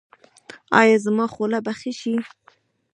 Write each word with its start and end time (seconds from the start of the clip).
ایا 0.79 0.97
زما 1.05 1.25
خوله 1.33 1.59
به 1.65 1.73
ښه 1.79 1.91
شي؟ 1.99 2.15